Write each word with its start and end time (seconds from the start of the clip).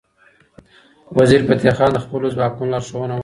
وزیرفتح 1.17 1.71
خان 1.77 1.89
د 1.93 1.97
خپلو 2.05 2.27
ځواکونو 2.35 2.71
لارښوونه 2.73 3.13
وکړه. 3.13 3.19